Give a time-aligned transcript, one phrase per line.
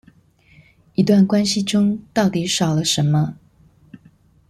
[0.95, 3.37] 一段關係中到底少了什麼